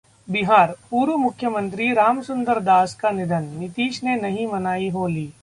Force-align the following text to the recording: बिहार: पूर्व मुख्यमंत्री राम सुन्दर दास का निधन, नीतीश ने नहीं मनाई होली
बिहार: 0.27 0.71
पूर्व 0.91 1.17
मुख्यमंत्री 1.17 1.91
राम 1.93 2.21
सुन्दर 2.21 2.59
दास 2.61 2.95
का 2.95 3.11
निधन, 3.11 3.43
नीतीश 3.59 4.03
ने 4.03 4.15
नहीं 4.21 4.47
मनाई 4.47 4.89
होली 4.89 5.31